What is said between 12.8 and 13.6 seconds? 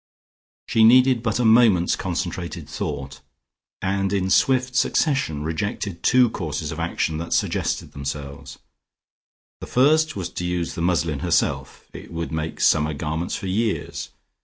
garments for